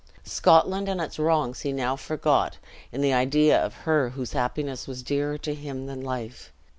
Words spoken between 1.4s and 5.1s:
he now forgot, in the idea of her whose happiness was